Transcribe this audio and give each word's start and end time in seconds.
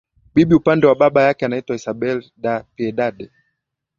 Bibi 0.35 0.55
upande 0.55 0.87
wa 0.87 0.95
baba 0.95 1.21
yake 1.23 1.45
anaitwa 1.45 1.75
Isabel 1.75 2.31
da 2.37 2.65
Piedade 2.75 3.31